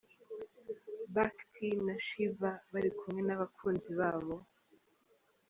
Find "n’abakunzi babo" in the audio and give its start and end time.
3.23-4.35